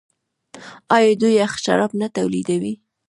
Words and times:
آیا 0.95 1.13
دوی 1.21 1.33
یخ 1.41 1.53
شراب 1.63 1.91
نه 2.01 2.07
تولیدوي؟ 2.15 2.73